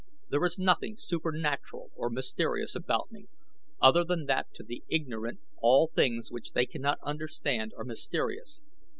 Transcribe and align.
There 0.31 0.43
is 0.45 0.57
nothing 0.57 0.95
supernatural 0.97 1.91
or 1.93 2.09
mysterious 2.09 2.73
about 2.73 3.11
me, 3.11 3.27
other 3.79 4.03
than 4.03 4.25
that 4.25 4.51
to 4.55 4.63
the 4.63 4.83
ignorant 4.89 5.41
all 5.59 5.91
things 5.93 6.31
which 6.31 6.53
they 6.53 6.65
cannot 6.65 6.97
understand 7.03 7.71
are 7.77 7.83
mysterious. 7.83 8.61